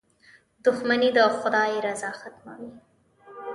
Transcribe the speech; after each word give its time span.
•دښمني 0.63 1.09
د 1.17 1.19
خدای 1.39 1.71
رضا 1.85 2.09
ختموي. 2.19 2.71